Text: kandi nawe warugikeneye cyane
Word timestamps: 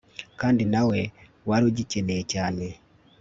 kandi 0.39 0.63
nawe 0.73 0.99
warugikeneye 1.49 2.23
cyane 2.33 2.65